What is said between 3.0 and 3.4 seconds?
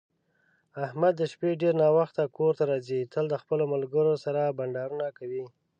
تل د